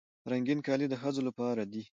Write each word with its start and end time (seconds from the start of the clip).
رنګین 0.31 0.59
کالي 0.67 0.87
د 0.89 0.95
ښځو 1.01 1.21
لپاره 1.27 1.61
دي. 1.71 1.83